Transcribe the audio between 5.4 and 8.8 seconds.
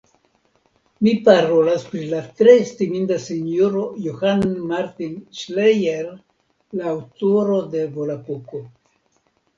Ŝlejer, la aŭtoro de Volapuko.